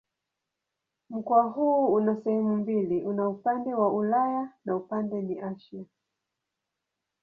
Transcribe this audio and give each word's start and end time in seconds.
Mkoa 1.09 1.43
huu 1.43 1.93
una 1.93 2.21
sehemu 2.23 2.55
mbili: 2.55 3.01
una 3.03 3.29
upande 3.29 3.73
wa 3.73 3.93
Ulaya 3.93 4.53
na 4.65 4.75
upande 4.75 5.21
ni 5.21 5.39
Asia. 5.39 5.85